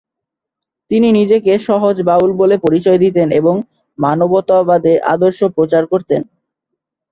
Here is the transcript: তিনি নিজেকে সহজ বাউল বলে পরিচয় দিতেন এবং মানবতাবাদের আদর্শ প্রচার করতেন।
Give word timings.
তিনি 0.91 1.07
নিজেকে 1.11 1.51
সহজ 1.67 1.95
বাউল 2.07 2.31
বলে 2.41 2.55
পরিচয় 2.57 2.99
দিতেন 3.03 3.27
এবং 3.39 3.55
মানবতাবাদের 3.99 4.97
আদর্শ 5.13 5.39
প্রচার 5.55 5.83
করতেন। 5.91 6.21